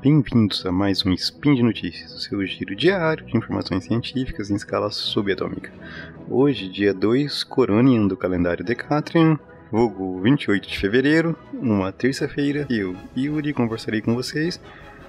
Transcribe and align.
bem-vindos 0.00 0.64
a 0.66 0.70
mais 0.70 1.04
um 1.06 1.12
Spin 1.12 1.54
de 1.54 1.62
Notícias, 1.62 2.12
o 2.12 2.18
seu 2.20 2.44
giro 2.44 2.76
diário 2.76 3.24
de 3.24 3.36
informações 3.36 3.84
científicas 3.84 4.50
em 4.50 4.54
escala 4.54 4.90
subatômica. 4.90 5.72
Hoje, 6.28 6.68
dia 6.68 6.92
2 6.92 7.44
Coronian 7.44 8.06
do 8.06 8.16
calendário 8.16 8.64
Decatrian, 8.64 9.38
vulgo 9.72 10.20
28 10.20 10.68
de 10.68 10.78
fevereiro, 10.78 11.36
uma 11.52 11.90
terça-feira, 11.90 12.66
eu, 12.68 12.94
Yuri, 13.16 13.52
conversarei 13.52 14.02
com 14.02 14.14
vocês 14.14 14.60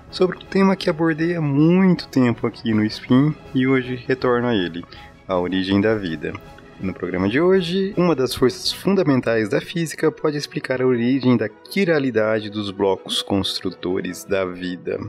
sobre 0.09 0.37
o 0.37 0.45
tema 0.45 0.75
que 0.75 0.89
abordei 0.89 1.35
há 1.35 1.41
muito 1.41 2.07
tempo 2.07 2.47
aqui 2.47 2.73
no 2.73 2.85
Spin 2.85 3.35
e 3.53 3.67
hoje 3.67 3.95
retorno 4.07 4.47
a 4.47 4.55
ele, 4.55 4.85
a 5.27 5.37
origem 5.37 5.81
da 5.81 5.95
vida. 5.95 6.33
No 6.79 6.93
programa 6.93 7.27
de 7.27 7.41
hoje, 7.41 7.91
uma 7.97 8.15
das 8.15 8.35
forças 8.35 8.71
fundamentais 8.71 9.49
da 9.49 9.59
física 9.59 10.11
pode 10.11 10.37
explicar 10.37 10.79
a 10.79 10.85
origem 10.85 11.35
da 11.35 11.49
quiralidade 11.49 12.51
dos 12.51 12.69
blocos 12.69 13.23
construtores 13.23 14.23
da 14.23 14.45
vida. 14.45 14.99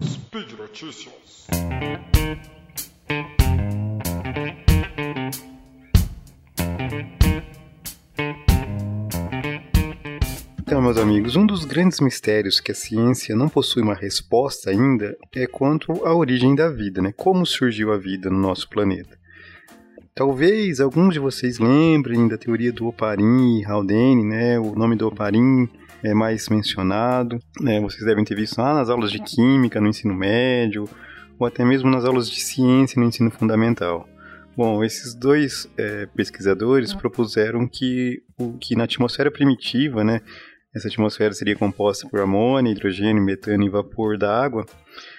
Speed 0.00 0.52
Notícias. 0.52 1.48
Então, 10.60 10.80
meus 10.80 10.96
amigos, 10.96 11.34
um 11.34 11.44
dos 11.44 11.64
grandes 11.64 11.98
mistérios 11.98 12.60
que 12.60 12.70
a 12.70 12.74
ciência 12.74 13.34
não 13.34 13.48
possui 13.48 13.82
uma 13.82 13.94
resposta 13.94 14.70
ainda 14.70 15.16
é 15.34 15.46
quanto 15.48 16.06
à 16.06 16.14
origem 16.14 16.54
da 16.54 16.68
vida, 16.68 17.02
né? 17.02 17.12
Como 17.16 17.44
surgiu 17.44 17.92
a 17.92 17.96
vida 17.96 18.30
no 18.30 18.38
nosso 18.38 18.68
planeta. 18.68 19.15
Talvez 20.18 20.80
alguns 20.80 21.12
de 21.12 21.20
vocês 21.20 21.58
lembrem 21.58 22.26
da 22.26 22.38
teoria 22.38 22.72
do 22.72 22.86
Oparin 22.86 23.60
e 23.60 23.64
Haldane, 23.66 24.24
né? 24.24 24.58
O 24.58 24.74
nome 24.74 24.96
do 24.96 25.06
Oparin 25.06 25.68
é 26.02 26.14
mais 26.14 26.48
mencionado, 26.48 27.38
né? 27.60 27.78
Vocês 27.82 28.02
devem 28.02 28.24
ter 28.24 28.34
visto 28.34 28.56
lá 28.56 28.72
nas 28.72 28.88
aulas 28.88 29.12
de 29.12 29.18
química 29.22 29.78
no 29.78 29.88
ensino 29.88 30.14
médio, 30.14 30.88
ou 31.38 31.46
até 31.46 31.66
mesmo 31.66 31.90
nas 31.90 32.06
aulas 32.06 32.30
de 32.30 32.40
ciência 32.40 32.98
no 32.98 33.06
ensino 33.06 33.30
fundamental. 33.30 34.08
Bom, 34.56 34.82
esses 34.82 35.14
dois 35.14 35.68
é, 35.76 36.06
pesquisadores 36.06 36.94
propuseram 36.94 37.68
que, 37.68 38.22
o, 38.38 38.54
que 38.54 38.74
na 38.74 38.84
atmosfera 38.84 39.30
primitiva, 39.30 40.02
né, 40.02 40.22
essa 40.74 40.88
atmosfera 40.88 41.34
seria 41.34 41.54
composta 41.54 42.08
por 42.08 42.20
amônia, 42.20 42.72
hidrogênio, 42.72 43.22
metano 43.22 43.64
e 43.64 43.68
vapor 43.68 44.16
da 44.16 44.42
água, 44.42 44.64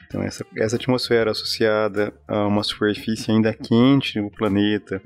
então, 0.07 0.23
essa, 0.23 0.45
essa 0.55 0.77
atmosfera 0.77 1.31
associada 1.31 2.13
a 2.27 2.47
uma 2.47 2.63
superfície 2.63 3.29
ainda 3.29 3.53
quente 3.53 4.19
no 4.21 4.31
planeta, 4.31 5.01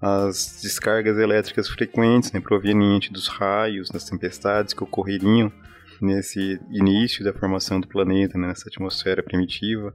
as 0.00 0.60
descargas 0.62 1.18
elétricas 1.18 1.68
frequentes 1.68 2.32
né, 2.32 2.40
provenientes 2.40 3.10
dos 3.10 3.28
raios, 3.28 3.90
das 3.90 4.04
tempestades 4.04 4.72
que 4.72 4.82
ocorreriam 4.82 5.52
nesse 6.00 6.60
início 6.70 7.24
da 7.24 7.32
formação 7.32 7.80
do 7.80 7.88
planeta, 7.88 8.38
né, 8.38 8.48
nessa 8.48 8.68
atmosfera 8.68 9.22
primitiva, 9.22 9.94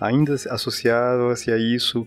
ainda 0.00 0.34
associava-se 0.34 1.50
a 1.52 1.56
isso 1.56 2.06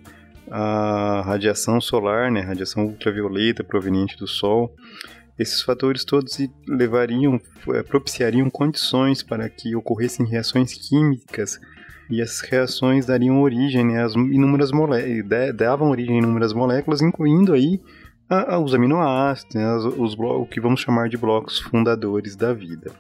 a 0.50 1.24
radiação 1.26 1.82
solar, 1.82 2.30
né, 2.32 2.42
radiação 2.42 2.86
ultravioleta 2.86 3.64
proveniente 3.64 4.18
do 4.18 4.28
Sol. 4.28 4.76
Esses 5.40 5.62
fatores 5.62 6.06
todos 6.06 6.38
levariam, 6.68 7.42
eh, 7.74 7.84
propiciariam 7.84 8.50
condições 8.50 9.22
para 9.22 9.50
que 9.50 9.76
ocorressem 9.76 10.26
reações 10.26 10.74
químicas 10.74 11.60
e 12.10 12.22
essas 12.22 12.40
reações 12.42 13.06
dariam 13.06 13.42
origem 13.42 13.86
né, 13.86 14.06
inúmeras 14.32 14.72
moléculas, 14.72 15.56
davam 15.56 15.90
origem 15.90 16.16
a 16.16 16.20
inúmeras 16.20 16.54
moléculas, 16.54 17.02
incluindo 17.02 17.54
aí 17.54 17.82
a, 18.30 18.56
a, 18.56 18.60
os 18.60 18.74
aminoácidos, 18.74 19.56
né, 19.56 19.76
os, 19.76 20.16
o 20.18 20.46
que 20.46 20.62
vamos 20.62 20.80
chamar 20.82 21.10
de 21.10 21.18
blocos 21.18 21.60
fundadores 21.60 22.36
da 22.36 22.54
vida. 22.54 22.92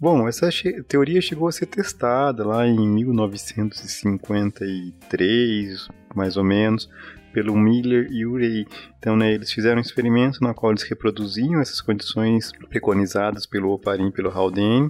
Bom, 0.00 0.28
essa 0.28 0.48
teoria 0.86 1.20
chegou 1.20 1.48
a 1.48 1.52
ser 1.52 1.66
testada 1.66 2.46
lá 2.46 2.64
em 2.64 2.88
1953, 2.88 5.88
mais 6.14 6.36
ou 6.36 6.44
menos, 6.44 6.88
pelo 7.32 7.56
Miller 7.56 8.06
e 8.10 8.24
Urey. 8.24 8.64
Então, 8.98 9.16
né, 9.16 9.32
eles 9.32 9.52
fizeram 9.52 9.78
um 9.78 9.80
experimento 9.80 10.38
no 10.40 10.54
qual 10.54 10.70
eles 10.70 10.84
reproduziam 10.84 11.60
essas 11.60 11.80
condições 11.80 12.52
preconizadas 12.68 13.44
pelo 13.44 13.72
Oparin 13.72 14.06
e 14.08 14.12
pelo 14.12 14.30
Haldane, 14.30 14.88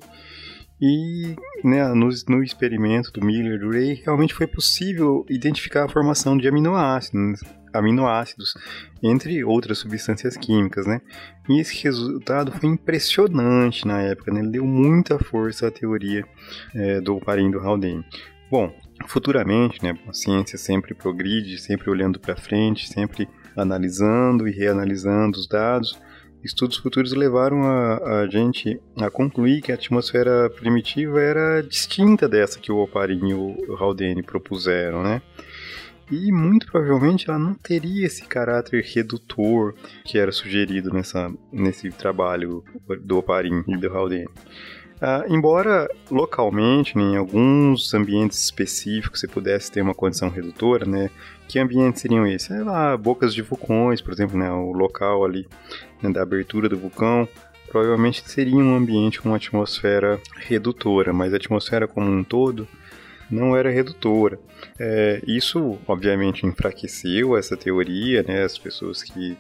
e 0.81 1.35
né, 1.65 1.89
no, 1.89 2.09
no 2.29 2.43
experimento 2.43 3.11
do 3.13 3.25
Miller 3.25 3.59
do 3.59 3.71
Ray, 3.71 3.95
realmente 4.05 4.35
foi 4.35 4.47
possível 4.47 5.27
identificar 5.29 5.85
a 5.85 5.89
formação 5.89 6.37
de 6.37 6.47
aminoácidos, 6.47 7.41
aminoácidos, 7.73 8.55
entre 9.03 9.45
outras 9.45 9.79
substâncias 9.79 10.37
químicas, 10.37 10.87
né? 10.87 11.01
E 11.49 11.61
esse 11.61 11.83
resultado 11.83 12.53
foi 12.53 12.69
impressionante 12.69 13.87
na 13.87 14.01
época, 14.01 14.33
né? 14.33 14.41
Ele 14.41 14.51
deu 14.51 14.65
muita 14.65 15.19
força 15.19 15.69
à 15.69 15.71
teoria 15.71 16.25
é, 16.75 17.01
do 17.01 17.19
Parim 17.19 17.51
do 17.51 17.59
Haldane. 17.59 18.05
Bom, 18.51 18.75
futuramente, 19.07 19.83
né, 19.83 19.95
a 20.09 20.13
ciência 20.15 20.57
sempre 20.57 20.95
progride, 20.95 21.59
sempre 21.59 21.91
olhando 21.91 22.19
para 22.19 22.35
frente, 22.35 22.89
sempre 22.89 23.29
analisando 23.55 24.49
e 24.49 24.53
reanalisando 24.53 25.39
os 25.39 25.47
dados, 25.47 26.01
estudos 26.43 26.77
futuros 26.77 27.13
levaram 27.13 27.63
a, 27.65 28.21
a, 28.21 28.29
gente 28.29 28.81
a 28.97 29.11
concluir 29.11 29.61
que 29.61 29.73
a 29.73 29.75
atmosfera 29.75 30.51
primitiva 30.51 31.21
era 31.21 31.63
distinta 31.63 32.29
dessa 32.29 32.59
que 32.59 32.71
o 32.71 32.79
Oparin 32.79 33.29
e 33.29 33.35
o 33.35 33.77
Haldane 33.79 34.23
propuseram, 34.23 35.03
né? 35.03 35.21
E 36.11 36.33
muito 36.33 36.67
provavelmente 36.67 37.29
ela 37.29 37.39
não 37.39 37.53
teria 37.53 38.07
esse 38.07 38.25
caráter 38.25 38.83
redutor 38.83 39.75
que 40.05 40.19
era 40.19 40.33
sugerido 40.33 40.91
nessa, 40.91 41.31
nesse 41.53 41.91
trabalho 41.91 42.65
do 43.03 43.19
Oparin 43.19 43.63
e 43.69 43.77
do 43.77 43.89
Haldane. 43.89 44.29
Ah, 45.01 45.25
embora 45.29 45.89
localmente, 46.11 46.97
né, 46.97 47.05
em 47.05 47.17
alguns 47.17 47.95
ambientes 47.95 48.43
específicos, 48.43 49.21
você 49.21 49.29
pudesse 49.29 49.71
ter 49.71 49.81
uma 49.81 49.95
condição 49.95 50.29
redutora, 50.29 50.85
né, 50.85 51.09
que 51.47 51.59
ambientes 51.59 52.03
seriam 52.03 52.27
esses? 52.27 52.51
É 52.51 52.63
lá, 52.65 52.97
bocas 52.97 53.33
de 53.33 53.41
vulcões, 53.43 54.01
por 54.01 54.13
exemplo, 54.13 54.37
né, 54.37 54.51
o 54.51 54.73
local 54.73 55.25
ali 55.25 55.47
né, 56.03 56.11
da 56.11 56.23
abertura 56.23 56.69
do 56.69 56.77
vulcão, 56.77 57.29
provavelmente 57.69 58.29
seria 58.29 58.57
um 58.57 58.75
ambiente 58.75 59.21
com 59.21 59.29
uma 59.29 59.37
atmosfera 59.37 60.21
redutora, 60.37 61.13
mas 61.13 61.33
a 61.33 61.37
atmosfera 61.37 61.87
como 61.87 62.11
um 62.11 62.25
todo 62.25 62.67
não 63.31 63.57
era 63.57 63.71
redutora. 63.71 64.41
É, 64.79 65.23
isso, 65.27 65.79
obviamente, 65.87 66.45
enfraqueceu 66.45 67.37
essa 67.37 67.57
teoria, 67.57 68.25
né, 68.25 68.43
as 68.43 68.59
pessoas 68.59 69.03
que 69.03 69.39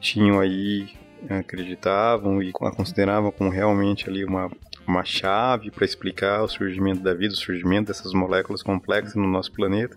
tinham 0.00 0.40
aí 0.40 0.88
acreditavam 1.28 2.42
e 2.42 2.50
a 2.50 2.70
consideravam 2.70 3.30
como 3.30 3.50
realmente 3.50 4.08
ali 4.08 4.24
uma 4.24 4.50
uma 4.88 5.04
chave 5.04 5.70
para 5.70 5.84
explicar 5.84 6.42
o 6.42 6.48
surgimento 6.48 7.02
da 7.02 7.14
vida, 7.14 7.34
o 7.34 7.36
surgimento 7.36 7.88
dessas 7.88 8.12
moléculas 8.12 8.62
complexas 8.62 9.14
no 9.14 9.28
nosso 9.28 9.52
planeta, 9.52 9.96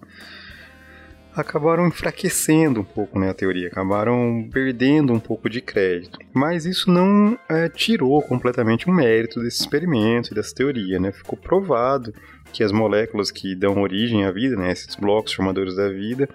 acabaram 1.33 1.87
enfraquecendo 1.87 2.81
um 2.81 2.83
pouco 2.83 3.17
né, 3.17 3.29
a 3.29 3.33
teoria, 3.33 3.67
acabaram 3.67 4.49
perdendo 4.51 5.13
um 5.13 5.19
pouco 5.19 5.49
de 5.49 5.61
crédito. 5.61 6.19
Mas 6.33 6.65
isso 6.65 6.91
não 6.91 7.39
é, 7.47 7.69
tirou 7.69 8.21
completamente 8.21 8.89
o 8.89 8.93
mérito 8.93 9.41
desse 9.41 9.61
experimento 9.61 10.31
e 10.31 10.35
dessa 10.35 10.53
teoria. 10.53 10.99
Né? 10.99 11.11
Ficou 11.11 11.37
provado 11.37 12.13
que 12.51 12.63
as 12.63 12.71
moléculas 12.71 13.31
que 13.31 13.55
dão 13.55 13.81
origem 13.81 14.25
à 14.25 14.31
vida, 14.31 14.57
né, 14.57 14.71
esses 14.71 14.95
blocos 14.95 15.31
formadores 15.31 15.75
da 15.75 15.87
vida, 15.87 16.27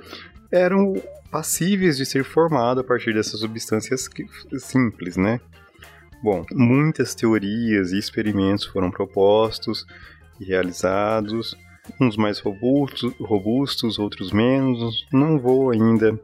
eram 0.51 0.95
passíveis 1.31 1.99
de 1.99 2.07
ser 2.07 2.25
formados 2.25 2.83
a 2.83 2.87
partir 2.87 3.13
dessas 3.13 3.41
substâncias 3.41 4.09
simples, 4.59 5.17
né? 5.19 5.41
Bom, 6.23 6.45
muitas 6.53 7.15
teorias 7.15 7.93
e 7.93 7.99
experimentos 7.99 8.65
foram 8.65 8.91
propostos 8.91 9.87
e 10.41 10.45
realizados, 10.45 11.57
uns 12.01 12.17
mais 12.17 12.39
robustos, 12.39 13.13
robustos, 13.21 13.99
outros 13.99 14.33
menos. 14.33 15.07
Não 15.13 15.39
vou 15.39 15.71
ainda 15.71 16.19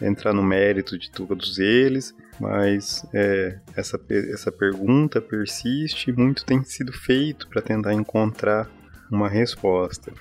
entrar 0.00 0.32
no 0.32 0.42
mérito 0.42 0.98
de 0.98 1.10
todos 1.10 1.58
eles, 1.58 2.14
mas 2.40 3.06
é, 3.12 3.58
essa, 3.76 4.00
essa 4.32 4.50
pergunta 4.50 5.20
persiste 5.20 6.10
e 6.10 6.12
muito 6.12 6.44
tem 6.44 6.62
sido 6.64 6.92
feito 6.92 7.48
para 7.48 7.62
tentar 7.62 7.92
encontrar 7.92 8.70
uma 9.10 9.28
resposta. 9.28 10.12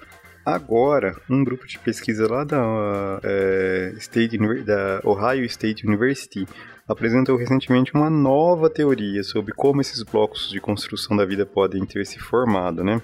Agora, 0.45 1.15
um 1.29 1.43
grupo 1.43 1.67
de 1.67 1.77
pesquisa 1.77 2.27
lá 2.27 2.43
da, 2.43 3.19
é, 3.23 3.93
State, 3.97 4.37
da 4.63 4.99
Ohio 5.03 5.45
State 5.45 5.85
University 5.85 6.47
apresentou 6.87 7.37
recentemente 7.37 7.93
uma 7.93 8.09
nova 8.09 8.69
teoria 8.69 9.23
sobre 9.23 9.53
como 9.53 9.81
esses 9.81 10.01
blocos 10.03 10.49
de 10.49 10.59
construção 10.59 11.15
da 11.15 11.25
vida 11.25 11.45
podem 11.45 11.85
ter 11.85 12.05
se 12.05 12.19
formado, 12.19 12.83
né? 12.83 13.01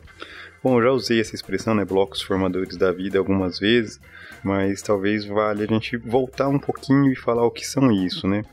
Bom, 0.64 0.80
eu 0.80 0.84
já 0.84 0.92
usei 0.92 1.22
essa 1.22 1.36
expressão, 1.36 1.76
né, 1.76 1.86
blocos 1.86 2.22
formadores 2.22 2.76
da 2.76 2.92
vida 2.92 3.20
algumas 3.20 3.60
vezes, 3.60 4.02
mas 4.44 4.82
talvez 4.82 5.24
valha 5.24 5.64
a 5.64 5.68
gente 5.68 5.96
voltar 5.96 6.48
um 6.48 6.58
pouquinho 6.58 7.12
e 7.12 7.16
falar 7.16 7.46
o 7.46 7.52
que 7.52 7.66
são 7.66 7.92
isso, 7.92 8.28
né? 8.28 8.44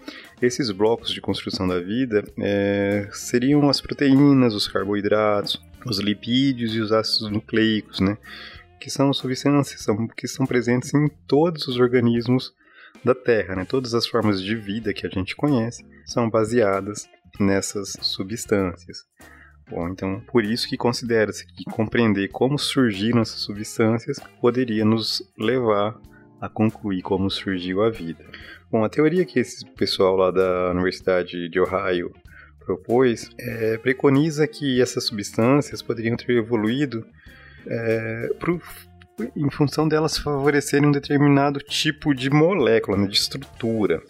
Esses 0.40 0.70
blocos 0.70 1.10
de 1.10 1.20
construção 1.20 1.66
da 1.66 1.80
vida 1.80 2.22
é, 2.38 3.08
seriam 3.12 3.68
as 3.70 3.80
proteínas, 3.80 4.54
os 4.54 4.68
carboidratos, 4.68 5.60
os 5.86 5.98
lipídios 5.98 6.74
e 6.74 6.80
os 6.80 6.92
ácidos 6.92 7.30
nucleicos, 7.30 8.00
né? 8.00 8.18
Que 8.84 8.90
são 8.90 9.14
substâncias 9.14 9.86
que 10.14 10.28
são 10.28 10.44
presentes 10.44 10.92
em 10.92 11.08
todos 11.26 11.66
os 11.66 11.78
organismos 11.78 12.52
da 13.02 13.14
Terra. 13.14 13.56
Né? 13.56 13.64
Todas 13.64 13.94
as 13.94 14.06
formas 14.06 14.42
de 14.42 14.54
vida 14.54 14.92
que 14.92 15.06
a 15.06 15.08
gente 15.08 15.34
conhece 15.34 15.82
são 16.04 16.28
baseadas 16.28 17.08
nessas 17.40 17.96
substâncias. 18.02 18.98
Bom, 19.70 19.88
então 19.88 20.20
por 20.30 20.44
isso 20.44 20.68
que 20.68 20.76
considera-se 20.76 21.46
que 21.46 21.64
compreender 21.64 22.28
como 22.28 22.58
surgiram 22.58 23.22
essas 23.22 23.40
substâncias 23.40 24.18
poderia 24.38 24.84
nos 24.84 25.22
levar 25.38 25.98
a 26.38 26.50
concluir 26.50 27.00
como 27.00 27.30
surgiu 27.30 27.82
a 27.82 27.88
vida. 27.88 28.22
Bom, 28.70 28.84
a 28.84 28.90
teoria 28.90 29.24
que 29.24 29.38
esse 29.38 29.64
pessoal 29.64 30.14
lá 30.14 30.30
da 30.30 30.72
Universidade 30.72 31.48
de 31.48 31.58
Ohio 31.58 32.12
propôs 32.66 33.30
é, 33.38 33.78
preconiza 33.78 34.46
que 34.46 34.82
essas 34.82 35.04
substâncias 35.04 35.80
poderiam 35.80 36.18
ter 36.18 36.36
evoluído 36.36 37.02
é, 37.66 38.28
pro, 38.38 38.60
em 39.36 39.50
função 39.50 39.86
delas 39.88 40.18
favorecerem 40.18 40.88
um 40.88 40.92
determinado 40.92 41.60
tipo 41.60 42.14
de 42.14 42.30
molécula, 42.30 42.96
né, 42.96 43.06
de 43.06 43.16
estrutura. 43.16 44.02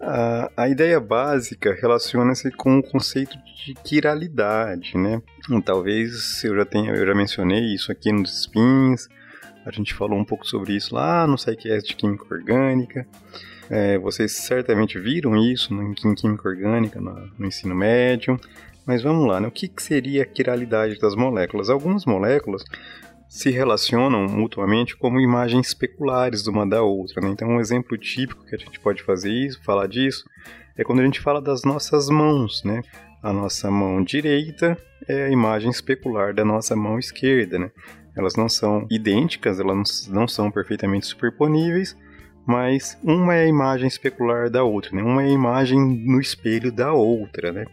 A, 0.00 0.50
a 0.56 0.68
ideia 0.68 0.98
básica 0.98 1.72
relaciona-se 1.80 2.50
com 2.50 2.78
o 2.78 2.82
conceito 2.82 3.36
de 3.64 3.74
quiralidade, 3.74 4.96
né? 4.96 5.22
Talvez 5.64 6.42
eu 6.42 6.56
já 6.56 6.64
tenha, 6.64 6.90
eu 6.90 7.06
já 7.06 7.14
mencionei 7.14 7.74
isso 7.74 7.92
aqui 7.92 8.12
nos 8.12 8.42
spins, 8.42 9.08
a 9.64 9.70
gente 9.70 9.94
falou 9.94 10.18
um 10.18 10.24
pouco 10.24 10.46
sobre 10.46 10.74
isso 10.74 10.94
lá 10.94 11.26
no 11.26 11.38
SciCast 11.38 11.88
de 11.88 11.96
Química 11.96 12.34
Orgânica. 12.34 13.06
É, 13.70 13.96
vocês 13.96 14.32
certamente 14.32 14.98
viram 14.98 15.36
isso 15.36 15.72
no, 15.72 15.92
em 15.92 16.14
Química 16.14 16.48
Orgânica, 16.48 17.00
no, 17.00 17.30
no 17.38 17.46
ensino 17.46 17.74
médio. 17.74 18.38
Mas 18.86 19.02
vamos 19.02 19.26
lá, 19.26 19.40
né? 19.40 19.46
o 19.46 19.50
que, 19.50 19.68
que 19.68 19.82
seria 19.82 20.22
a 20.22 20.26
quiralidade 20.26 20.98
das 20.98 21.14
moléculas? 21.14 21.70
Algumas 21.70 22.04
moléculas 22.04 22.64
se 23.28 23.50
relacionam 23.50 24.26
mutuamente 24.26 24.96
como 24.96 25.20
imagens 25.20 25.68
especulares 25.68 26.46
uma 26.46 26.66
da 26.66 26.82
outra. 26.82 27.20
Né? 27.20 27.30
Então, 27.30 27.48
um 27.48 27.60
exemplo 27.60 27.96
típico 27.96 28.44
que 28.44 28.54
a 28.54 28.58
gente 28.58 28.78
pode 28.80 29.02
fazer 29.02 29.32
isso, 29.32 29.62
falar 29.62 29.86
disso, 29.86 30.24
é 30.76 30.84
quando 30.84 31.00
a 31.00 31.04
gente 31.04 31.20
fala 31.20 31.40
das 31.40 31.62
nossas 31.64 32.08
mãos, 32.08 32.62
né? 32.64 32.82
A 33.22 33.32
nossa 33.32 33.70
mão 33.70 34.02
direita 34.02 34.76
é 35.06 35.24
a 35.24 35.30
imagem 35.30 35.70
especular 35.70 36.34
da 36.34 36.44
nossa 36.44 36.74
mão 36.74 36.98
esquerda, 36.98 37.58
né? 37.58 37.70
Elas 38.16 38.36
não 38.36 38.48
são 38.48 38.86
idênticas, 38.90 39.60
elas 39.60 40.08
não 40.08 40.26
são 40.26 40.50
perfeitamente 40.50 41.06
superponíveis, 41.06 41.96
mas 42.46 42.98
uma 43.02 43.34
é 43.34 43.44
a 43.44 43.48
imagem 43.48 43.86
especular 43.86 44.50
da 44.50 44.64
outra, 44.64 44.94
né? 44.94 45.02
Uma 45.02 45.22
é 45.22 45.26
a 45.26 45.30
imagem 45.30 45.78
no 45.78 46.20
espelho 46.20 46.72
da 46.72 46.92
outra, 46.92 47.52
né? 47.52 47.64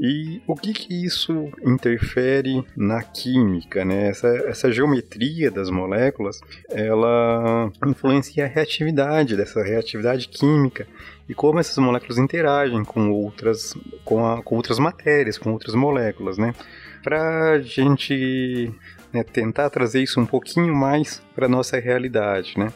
E 0.00 0.40
o 0.46 0.54
que 0.54 0.72
que 0.72 1.04
isso 1.04 1.50
interfere 1.64 2.64
na 2.76 3.02
química, 3.02 3.84
né? 3.84 4.08
Essa, 4.08 4.28
essa 4.46 4.70
geometria 4.70 5.50
das 5.50 5.70
moléculas, 5.70 6.40
ela 6.70 7.70
influencia 7.84 8.44
a 8.44 8.48
reatividade 8.48 9.36
dessa 9.36 9.62
reatividade 9.62 10.28
química 10.28 10.86
e 11.28 11.34
como 11.34 11.58
essas 11.58 11.76
moléculas 11.78 12.16
interagem 12.16 12.84
com 12.84 13.10
outras, 13.10 13.74
com, 14.04 14.24
a, 14.24 14.40
com 14.42 14.54
outras 14.54 14.78
matérias, 14.78 15.36
com 15.36 15.52
outras 15.52 15.74
moléculas, 15.74 16.38
né? 16.38 16.54
Para 17.02 17.60
gente 17.60 18.72
né, 19.12 19.24
tentar 19.24 19.68
trazer 19.70 20.02
isso 20.02 20.20
um 20.20 20.26
pouquinho 20.26 20.74
mais 20.74 21.20
para 21.34 21.48
nossa 21.48 21.78
realidade, 21.78 22.54
né? 22.56 22.72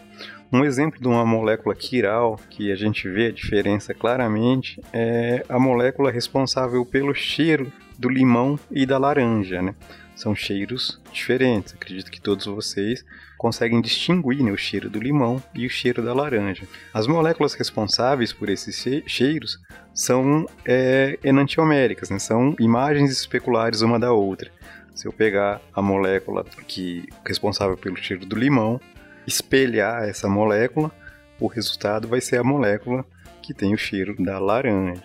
Um 0.53 0.67
exemplo 0.67 1.01
de 1.01 1.09
uma 1.09 1.25
molécula 1.25 1.75
quiral 1.75 2.39
que 2.51 2.71
a 2.71 2.77
gente 2.77 3.09
vê 3.09 3.29
a 3.29 3.33
diferença 3.33 3.95
claramente 3.95 4.79
é 4.93 5.43
a 5.49 5.59
molécula 5.59 6.11
responsável 6.11 6.85
pelo 6.85 7.15
cheiro 7.15 7.73
do 7.99 8.07
limão 8.07 8.59
e 8.71 8.85
da 8.85 8.99
laranja, 8.99 9.63
né? 9.63 9.75
São 10.15 10.35
cheiros 10.35 11.01
diferentes. 11.11 11.73
Acredito 11.73 12.11
que 12.11 12.21
todos 12.21 12.45
vocês 12.45 13.03
conseguem 13.39 13.81
distinguir 13.81 14.43
né, 14.43 14.53
o 14.53 14.57
cheiro 14.59 14.91
do 14.91 15.01
limão 15.01 15.43
e 15.55 15.65
o 15.65 15.71
cheiro 15.71 16.03
da 16.03 16.13
laranja. 16.13 16.69
As 16.93 17.07
moléculas 17.07 17.55
responsáveis 17.55 18.31
por 18.31 18.51
esses 18.51 18.77
cheiros 19.07 19.59
são 19.95 20.45
é, 20.67 21.19
enantioméricas, 21.25 22.11
né? 22.11 22.19
são 22.19 22.55
imagens 22.61 23.11
especulares 23.11 23.81
uma 23.81 23.99
da 23.99 24.13
outra. 24.13 24.51
Se 24.95 25.09
eu 25.09 25.13
pegar 25.15 25.63
a 25.73 25.81
molécula 25.81 26.45
que 26.69 27.09
responsável 27.25 27.79
pelo 27.79 27.97
cheiro 27.97 28.27
do 28.27 28.37
limão 28.37 28.79
espelhar 29.27 30.05
essa 30.05 30.29
molécula, 30.29 30.91
o 31.39 31.47
resultado 31.47 32.09
vai 32.09 32.21
ser 32.21 32.39
a 32.39 32.45
molécula 32.45 33.05
que 33.43 33.53
tem 33.53 33.75
o 33.75 33.79
cheiro 33.79 34.15
da 34.23 34.39
laranja. 34.39 35.03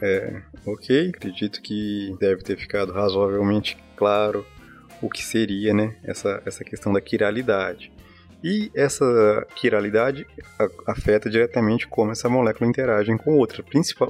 É, 0.00 0.40
ok, 0.64 1.10
acredito 1.14 1.60
que 1.60 2.14
deve 2.20 2.42
ter 2.42 2.56
ficado 2.56 2.92
razoavelmente 2.92 3.76
claro 3.96 4.46
o 5.02 5.08
que 5.08 5.24
seria 5.24 5.74
né, 5.74 5.96
essa, 6.04 6.42
essa 6.46 6.64
questão 6.64 6.92
da 6.92 7.00
quiralidade. 7.00 7.92
E 8.42 8.70
essa 8.74 9.46
quiralidade 9.56 10.24
afeta 10.86 11.28
diretamente 11.28 11.88
como 11.88 12.12
essa 12.12 12.28
molécula 12.28 12.70
interage 12.70 13.16
com, 13.18 13.36
outra, 13.36 13.64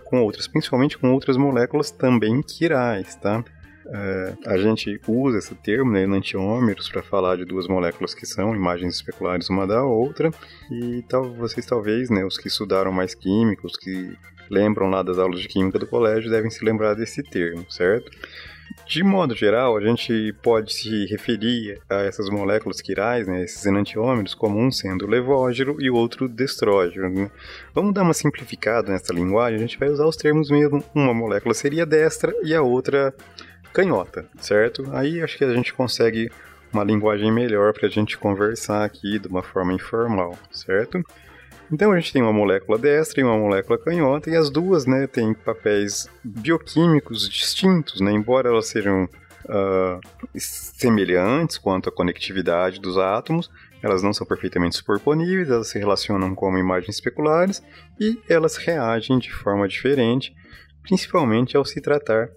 com 0.05 0.23
outras, 0.23 0.46
principalmente 0.46 0.99
com 0.99 1.11
outras 1.12 1.38
moléculas 1.38 1.90
também 1.90 2.43
quirais, 2.43 3.17
tá? 3.17 3.43
É, 3.90 4.35
a 4.46 4.58
gente 4.58 5.00
usa 5.08 5.38
esse 5.38 5.55
termo, 5.55 5.90
né, 5.90 6.02
enantiômeros, 6.02 6.90
para 6.90 7.02
falar 7.02 7.37
de 7.37 7.44
duas 7.44 7.67
moléculas 7.67 8.14
que 8.14 8.26
são 8.26 8.55
imagens 8.55 8.96
especulares 8.96 9.49
uma 9.49 9.67
da 9.67 9.82
outra, 9.82 10.31
e 10.70 11.02
tal, 11.08 11.32
vocês 11.35 11.64
talvez, 11.64 12.11
né, 12.11 12.25
os 12.25 12.37
que 12.37 12.49
estudaram 12.49 12.93
mais 12.93 13.14
químicos, 13.14 13.76
que 13.76 14.14
lembram 14.50 14.90
lá 14.90 15.02
das 15.02 15.19
aulas 15.19 15.40
de 15.40 15.49
química 15.49 15.79
do 15.79 15.87
colégio, 15.87 16.31
devem 16.31 16.50
se 16.50 16.64
lembrar 16.64 16.94
desse 16.94 17.23
termo, 17.23 17.64
certo? 17.70 18.11
De 18.87 19.02
modo 19.02 19.35
geral, 19.35 19.76
a 19.76 19.81
gente 19.81 20.35
pode 20.43 20.75
se 20.75 21.06
referir 21.06 21.81
a 21.88 22.02
essas 22.02 22.29
moléculas 22.29 22.82
quirais, 22.82 23.26
né, 23.26 23.43
esses 23.43 23.64
enantiômeros, 23.64 24.35
como 24.35 24.58
um 24.58 24.70
sendo 24.70 25.06
levógeno 25.06 25.76
e 25.81 25.90
o 25.90 25.94
outro 25.94 26.29
destrógeno. 26.29 27.08
Né? 27.08 27.31
Vamos 27.75 27.94
dar 27.94 28.02
uma 28.02 28.14
simplificada 28.14 28.93
nessa 28.93 29.12
linguagem, 29.12 29.56
a 29.56 29.61
gente 29.61 29.79
vai 29.79 29.88
usar 29.88 30.06
os 30.06 30.17
termos 30.17 30.50
mesmo. 30.50 30.85
Uma 30.94 31.14
molécula 31.14 31.55
seria 31.55 31.87
destra 31.87 32.35
e 32.43 32.55
a 32.55 32.62
outra 32.62 33.14
canhota, 33.78 34.26
certo? 34.40 34.88
Aí 34.92 35.22
acho 35.22 35.38
que 35.38 35.44
a 35.44 35.54
gente 35.54 35.72
consegue 35.72 36.28
uma 36.72 36.82
linguagem 36.82 37.30
melhor 37.30 37.72
para 37.72 37.86
a 37.86 37.90
gente 37.90 38.19
conversar 38.19 38.84
aqui 38.84 39.20
de 39.20 39.28
uma 39.28 39.40
forma 39.40 39.72
informal, 39.72 40.36
certo? 40.50 41.00
Então 41.70 41.92
a 41.92 42.00
gente 42.00 42.12
tem 42.12 42.20
uma 42.20 42.32
molécula 42.32 42.76
destra 42.76 43.20
e 43.20 43.25
uma 43.25 43.38
molécula 43.38 43.78
canhota, 43.78 44.30
e 44.30 44.34
as 44.34 44.50
duas 44.50 44.84
né, 44.84 45.06
têm 45.06 45.32
papéis 45.32 46.10
bioquímicos 46.25 47.28
distintos, 47.28 48.00
né, 48.00 48.10
embora 48.10 48.48
elas 48.48 48.66
sejam 48.66 49.04
uh, 49.04 50.00
semelhantes 50.36 51.56
quanto 51.56 51.88
à 51.88 51.92
conectividade 51.92 52.80
dos 52.80 52.98
átomos, 52.98 53.48
elas 53.80 54.02
não 54.02 54.12
são 54.12 54.26
perfeitamente 54.26 54.75
superponíveis, 54.75 55.50
elas 55.50 55.69
se 55.69 55.78
relacionam 55.78 56.35
como 56.35 56.58
imagens 56.58 56.97
especulares 56.97 57.62
e 58.00 58.20
elas 58.28 58.56
reagem 58.56 59.20
de 59.20 59.32
forma 59.32 59.68
diferente, 59.68 60.35
principalmente 60.82 61.56
ao 61.56 61.64
se 61.64 61.80
tratar 61.80 62.28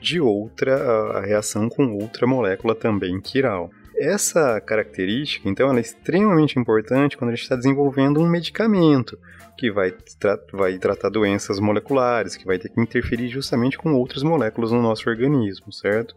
de 0.00 0.20
outra 0.20 0.74
a 1.18 1.20
reação 1.20 1.68
com 1.68 1.94
outra 1.94 2.26
molécula 2.26 2.74
também 2.74 3.20
quiral. 3.20 3.70
Essa 3.96 4.58
característica, 4.60 5.46
então, 5.46 5.76
é 5.76 5.80
extremamente 5.80 6.58
importante 6.58 7.18
quando 7.18 7.32
a 7.32 7.34
gente 7.34 7.42
está 7.42 7.54
desenvolvendo 7.54 8.18
um 8.18 8.28
medicamento 8.28 9.18
que 9.58 9.70
vai, 9.70 9.92
tra 10.18 10.38
vai 10.54 10.78
tratar 10.78 11.10
doenças 11.10 11.60
moleculares, 11.60 12.34
que 12.34 12.46
vai 12.46 12.58
ter 12.58 12.70
que 12.70 12.80
interferir 12.80 13.28
justamente 13.28 13.76
com 13.76 13.92
outras 13.92 14.22
moléculas 14.22 14.72
no 14.72 14.80
nosso 14.80 15.06
organismo, 15.10 15.70
certo? 15.70 16.16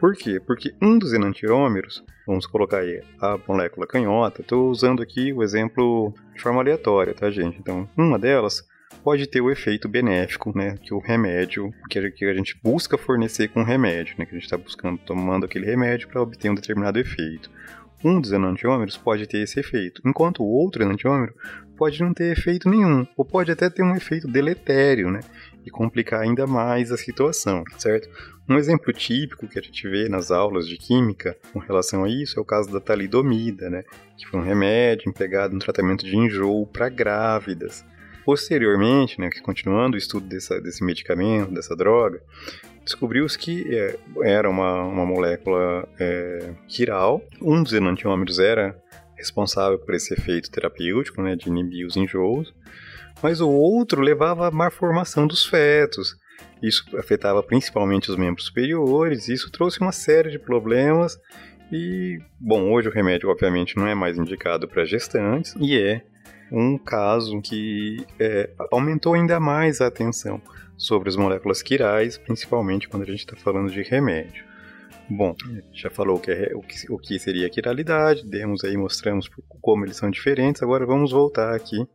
Por 0.00 0.14
quê? 0.14 0.40
Porque 0.44 0.74
um 0.82 0.98
dos 0.98 1.12
enantiômeros, 1.12 2.02
vamos 2.26 2.44
colocar 2.44 2.78
aí 2.78 3.00
a 3.20 3.38
molécula 3.46 3.86
canhota, 3.86 4.40
estou 4.40 4.68
usando 4.68 5.00
aqui 5.00 5.32
o 5.32 5.44
exemplo 5.44 6.12
de 6.34 6.42
forma 6.42 6.60
aleatória, 6.60 7.14
tá, 7.14 7.30
gente? 7.30 7.58
Então, 7.60 7.88
uma 7.96 8.18
delas 8.18 8.64
pode 9.02 9.26
ter 9.26 9.40
o 9.40 9.50
efeito 9.50 9.88
benéfico, 9.88 10.56
né, 10.56 10.76
que 10.82 10.92
o 10.92 10.98
remédio, 10.98 11.72
que 11.88 11.98
a, 11.98 12.34
gente 12.34 12.58
busca 12.62 12.98
fornecer 12.98 13.48
com 13.48 13.60
o 13.60 13.64
remédio, 13.64 14.16
né, 14.18 14.26
que 14.26 14.32
a 14.32 14.34
gente 14.34 14.44
está 14.44 14.56
buscando, 14.56 14.98
tomando 14.98 15.46
aquele 15.46 15.66
remédio 15.66 16.08
para 16.08 16.22
obter 16.22 16.50
um 16.50 16.54
determinado 16.54 16.98
efeito. 16.98 17.50
Um 18.04 18.20
dos 18.20 18.32
enantiômeros 18.32 18.96
pode 18.96 19.26
ter 19.26 19.38
esse 19.38 19.58
efeito, 19.58 20.02
enquanto 20.04 20.42
o 20.42 20.46
outro 20.46 20.82
enantiômero 20.82 21.34
pode 21.76 22.00
não 22.00 22.12
ter 22.12 22.32
efeito 22.32 22.68
nenhum, 22.68 23.06
ou 23.16 23.24
pode 23.24 23.52
até 23.52 23.68
ter 23.68 23.82
um 23.82 23.94
efeito 23.94 24.26
deletério, 24.26 25.10
né, 25.10 25.20
e 25.64 25.70
complicar 25.70 26.20
ainda 26.20 26.46
mais 26.46 26.92
a 26.92 26.96
situação, 26.96 27.64
certo? 27.76 28.08
Um 28.48 28.56
exemplo 28.56 28.92
típico 28.92 29.48
que 29.48 29.58
a 29.58 29.62
gente 29.62 29.88
vê 29.88 30.08
nas 30.08 30.30
aulas 30.30 30.68
de 30.68 30.76
química 30.76 31.36
com 31.52 31.58
relação 31.58 32.04
a 32.04 32.08
isso 32.08 32.38
é 32.38 32.42
o 32.42 32.44
caso 32.44 32.72
da 32.72 32.80
talidomida, 32.80 33.68
né, 33.68 33.82
que 34.16 34.26
foi 34.26 34.38
um 34.38 34.44
remédio 34.44 35.08
empregado 35.08 35.52
no 35.52 35.58
tratamento 35.58 36.04
de 36.04 36.16
enjoo 36.16 36.66
para 36.66 36.88
grávidas. 36.88 37.84
Posteriormente, 38.26 39.20
né, 39.20 39.30
continuando 39.40 39.94
o 39.94 39.98
estudo 39.98 40.26
dessa, 40.26 40.60
desse 40.60 40.82
medicamento, 40.82 41.54
dessa 41.54 41.76
droga, 41.76 42.20
descobriu-se 42.84 43.38
que 43.38 43.72
é, 43.72 43.96
era 44.24 44.50
uma, 44.50 44.82
uma 44.82 45.06
molécula 45.06 45.88
é, 45.96 46.50
quiral. 46.66 47.22
Um 47.40 47.62
dos 47.62 47.72
enantiômeros 47.72 48.40
era 48.40 48.76
responsável 49.14 49.78
por 49.78 49.94
esse 49.94 50.12
efeito 50.12 50.50
terapêutico, 50.50 51.22
né, 51.22 51.36
de 51.36 51.48
inibir 51.48 51.86
os 51.86 51.96
enjoos, 51.96 52.52
mas 53.22 53.40
o 53.40 53.48
outro 53.48 54.02
levava 54.02 54.48
à 54.48 54.50
má 54.50 54.72
formação 54.72 55.24
dos 55.24 55.46
fetos. 55.46 56.16
Isso 56.60 56.84
afetava 56.98 57.44
principalmente 57.44 58.10
os 58.10 58.16
membros 58.16 58.46
superiores, 58.46 59.28
isso 59.28 59.52
trouxe 59.52 59.80
uma 59.80 59.92
série 59.92 60.32
de 60.32 60.38
problemas. 60.40 61.16
E, 61.70 62.18
bom, 62.40 62.72
hoje 62.72 62.88
o 62.88 62.92
remédio, 62.92 63.30
obviamente, 63.30 63.76
não 63.76 63.86
é 63.86 63.94
mais 63.94 64.18
indicado 64.18 64.66
para 64.66 64.84
gestantes 64.84 65.54
e 65.60 65.78
é 65.78 66.02
um 66.50 66.78
caso 66.78 67.40
que 67.40 68.04
é, 68.18 68.50
aumentou 68.70 69.14
ainda 69.14 69.40
mais 69.40 69.80
a 69.80 69.86
atenção 69.86 70.40
sobre 70.76 71.08
as 71.08 71.16
moléculas 71.16 71.62
quirais, 71.62 72.18
principalmente 72.18 72.88
quando 72.88 73.02
a 73.02 73.06
gente 73.06 73.20
está 73.20 73.36
falando 73.36 73.70
de 73.70 73.82
remédio. 73.82 74.44
Bom, 75.08 75.36
já 75.72 75.88
falou 75.88 76.16
o 76.16 76.20
que, 76.20 76.32
é, 76.32 76.52
o, 76.54 76.98
que, 76.98 77.18
seria 77.18 77.46
a 77.46 77.50
quiralidade, 77.50 78.28
demos 78.28 78.64
aí, 78.64 78.76
mostramos 78.76 79.30
como 79.60 79.84
eles 79.84 79.96
são 79.96 80.10
diferentes, 80.10 80.62
agora 80.62 80.84
vamos 80.84 81.12
voltar 81.12 81.54
aqui 81.54 81.86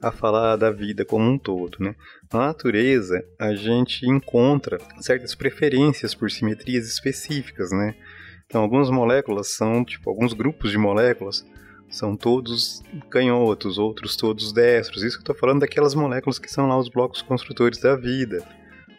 a 0.00 0.10
falar 0.10 0.56
da 0.56 0.70
vida 0.70 1.04
como 1.04 1.28
um 1.28 1.38
todo, 1.38 1.76
né? 1.80 1.94
Na 2.32 2.46
natureza, 2.46 3.22
a 3.38 3.54
gente 3.54 4.08
encontra 4.08 4.78
certas 5.00 5.34
preferências 5.34 6.14
por 6.14 6.30
simetrias 6.30 6.88
específicas, 6.88 7.70
né? 7.72 7.94
Então, 8.46 8.62
algumas 8.62 8.88
moléculas 8.88 9.48
são, 9.48 9.84
tipo, 9.84 10.08
alguns 10.08 10.32
grupos 10.32 10.70
de 10.70 10.78
moléculas 10.78 11.44
são 11.88 12.16
todos 12.16 12.82
canhotos, 13.10 13.78
outros 13.78 14.16
todos 14.16 14.52
destros. 14.52 15.02
Isso 15.02 15.16
que 15.16 15.20
eu 15.20 15.32
estou 15.32 15.36
falando 15.36 15.60
daquelas 15.60 15.94
moléculas 15.94 16.38
que 16.38 16.50
são 16.50 16.68
lá 16.68 16.78
os 16.78 16.88
blocos 16.88 17.22
construtores 17.22 17.78
da 17.78 17.96
vida, 17.96 18.46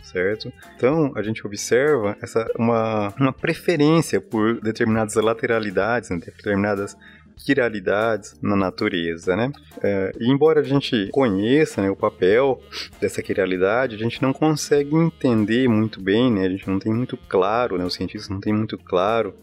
certo? 0.01 0.51
Então, 0.75 1.11
a 1.15 1.21
gente 1.21 1.45
observa 1.45 2.17
essa, 2.21 2.47
uma, 2.57 3.13
uma 3.19 3.33
preferência 3.33 4.21
por 4.21 4.59
determinadas 4.61 5.15
lateralidades, 5.15 6.09
né, 6.09 6.17
determinadas 6.17 6.95
quiralidades 7.37 8.35
na 8.41 8.55
natureza, 8.55 9.35
né? 9.35 9.51
É, 9.83 10.11
e 10.19 10.31
embora 10.31 10.61
a 10.61 10.63
gente 10.63 11.09
conheça 11.11 11.81
né, 11.81 11.89
o 11.89 11.95
papel 11.95 12.59
dessa 12.99 13.21
quiralidade, 13.21 13.95
a 13.95 13.99
gente 13.99 14.21
não 14.21 14.33
consegue 14.33 14.95
entender 14.95 15.67
muito 15.67 16.01
bem, 16.01 16.31
né? 16.31 16.45
A 16.45 16.49
gente 16.49 16.67
não 16.67 16.79
tem 16.79 16.91
muito 16.91 17.15
claro, 17.15 17.77
né? 17.77 17.85
Os 17.85 17.93
cientistas 17.93 18.29
não 18.29 18.39
têm 18.39 18.53
muito 18.53 18.77
claro 18.77 19.35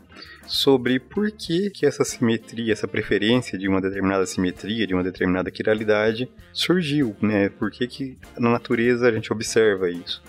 sobre 0.46 0.98
por 0.98 1.30
que, 1.30 1.70
que 1.70 1.86
essa 1.86 2.04
simetria, 2.04 2.72
essa 2.72 2.88
preferência 2.88 3.58
de 3.58 3.68
uma 3.68 3.80
determinada 3.80 4.26
simetria, 4.26 4.86
de 4.86 4.94
uma 4.94 5.02
determinada 5.02 5.50
quiralidade 5.50 6.28
surgiu, 6.52 7.16
né? 7.20 7.48
Por 7.48 7.70
que, 7.70 7.86
que 7.86 8.18
na 8.38 8.50
natureza 8.50 9.08
a 9.08 9.12
gente 9.12 9.32
observa 9.32 9.90
isso? 9.90 10.22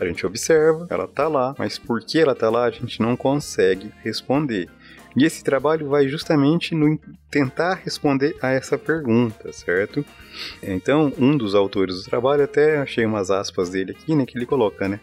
A 0.00 0.06
gente 0.06 0.26
observa, 0.26 0.86
ela 0.90 1.04
está 1.04 1.28
lá, 1.28 1.54
mas 1.58 1.78
por 1.78 2.00
que 2.00 2.18
ela 2.18 2.32
está 2.32 2.50
lá 2.50 2.64
a 2.64 2.70
gente 2.70 3.00
não 3.00 3.16
consegue 3.16 3.92
responder. 4.02 4.68
E 5.16 5.24
esse 5.24 5.44
trabalho 5.44 5.88
vai 5.88 6.08
justamente 6.08 6.74
no 6.74 6.98
tentar 7.30 7.74
responder 7.74 8.34
a 8.40 8.50
essa 8.50 8.78
pergunta, 8.78 9.52
certo? 9.52 10.04
Então, 10.62 11.12
um 11.18 11.36
dos 11.36 11.54
autores 11.54 11.96
do 11.96 12.04
trabalho, 12.04 12.44
até 12.44 12.78
achei 12.78 13.04
umas 13.04 13.30
aspas 13.30 13.68
dele 13.68 13.92
aqui, 13.92 14.14
né, 14.14 14.24
que 14.24 14.36
ele 14.36 14.46
coloca, 14.46 14.88
né? 14.88 15.00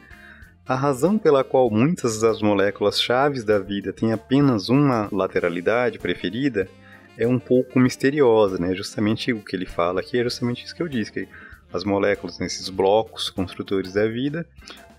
A 0.69 0.75
razão 0.75 1.17
pela 1.17 1.43
qual 1.43 1.67
muitas 1.71 2.21
das 2.21 2.43
moléculas 2.43 3.01
chaves 3.01 3.43
da 3.43 3.57
vida 3.57 3.91
têm 3.91 4.13
apenas 4.13 4.69
uma 4.69 5.09
lateralidade 5.11 5.97
preferida 5.97 6.69
é 7.17 7.27
um 7.27 7.39
pouco 7.39 7.79
misteriosa, 7.79 8.59
né? 8.59 8.75
Justamente 8.75 9.33
o 9.33 9.43
que 9.43 9.55
ele 9.55 9.65
fala 9.65 9.99
aqui 9.99 10.19
é 10.19 10.23
justamente 10.23 10.63
isso 10.63 10.75
que 10.75 10.83
eu 10.83 10.87
disse, 10.87 11.11
que 11.11 11.27
as 11.73 11.83
moléculas 11.83 12.37
nesses 12.37 12.69
blocos 12.69 13.31
construtores 13.31 13.93
da 13.93 14.07
vida 14.07 14.45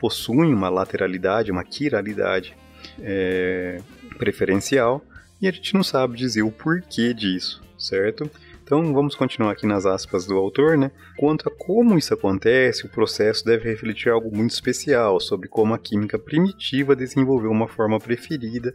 possuem 0.01 0.53
uma 0.53 0.69
lateralidade, 0.69 1.53
uma 1.53 1.63
quiralidade 1.63 2.57
é, 3.01 3.81
preferencial 4.19 5.01
e 5.41 5.47
a 5.47 5.53
gente 5.53 5.73
não 5.73 5.85
sabe 5.85 6.17
dizer 6.17 6.43
o 6.43 6.51
porquê 6.51 7.15
disso, 7.15 7.63
certo? 7.79 8.29
Então 8.71 8.95
vamos 8.95 9.17
continuar 9.17 9.51
aqui 9.51 9.67
nas 9.67 9.85
aspas 9.85 10.27
do 10.27 10.37
autor, 10.37 10.79
né? 10.79 10.93
Quanto 11.17 11.49
a 11.49 11.51
como 11.51 11.99
isso 11.99 12.15
acontece, 12.15 12.87
o 12.87 12.89
processo 12.89 13.45
deve 13.45 13.69
refletir 13.69 14.13
algo 14.13 14.31
muito 14.33 14.53
especial 14.53 15.19
sobre 15.19 15.49
como 15.49 15.75
a 15.75 15.79
química 15.79 16.17
primitiva 16.17 16.95
desenvolveu 16.95 17.51
uma 17.51 17.67
forma 17.67 17.99
preferida 17.99 18.73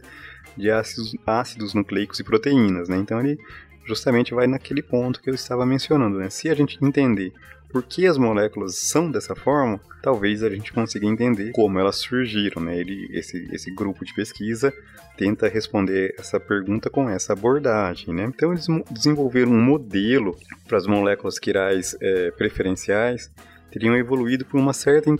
de 0.54 0.70
ácidos, 0.70 1.16
ácidos 1.26 1.72
nucleicos 1.72 2.20
e 2.20 2.24
proteínas, 2.24 2.90
né? 2.90 2.98
Então 2.98 3.18
ele 3.20 3.38
justamente 3.86 4.34
vai 4.34 4.46
naquele 4.46 4.82
ponto 4.82 5.18
que 5.18 5.30
eu 5.30 5.34
estava 5.34 5.64
mencionando, 5.64 6.18
né? 6.18 6.28
Se 6.28 6.50
a 6.50 6.54
gente 6.54 6.76
entender 6.84 7.32
por 7.70 7.82
que 7.82 8.06
as 8.06 8.16
moléculas 8.18 8.76
são 8.76 9.10
dessa 9.10 9.34
forma, 9.34 9.80
talvez 10.02 10.42
a 10.42 10.50
gente 10.50 10.72
consiga 10.72 11.06
entender 11.06 11.52
como 11.52 11.78
elas 11.78 11.96
surgiram. 11.96 12.62
Né? 12.62 12.78
Ele, 12.78 13.08
esse, 13.12 13.48
esse 13.52 13.70
grupo 13.70 14.04
de 14.04 14.14
pesquisa 14.14 14.72
tenta 15.16 15.48
responder 15.48 16.14
essa 16.18 16.38
pergunta 16.38 16.90
com 16.90 17.08
essa 17.08 17.32
abordagem. 17.32 18.14
Né? 18.14 18.24
Então, 18.24 18.52
eles 18.52 18.66
desenvolveram 18.90 19.52
um 19.52 19.62
modelo 19.62 20.36
para 20.66 20.78
as 20.78 20.86
moléculas 20.86 21.38
quirais 21.38 21.96
é, 22.00 22.30
preferenciais 22.30 23.30
teriam 23.70 23.94
evoluído 23.94 24.44
por 24.46 24.58
uma 24.58 24.72
certa 24.72 25.10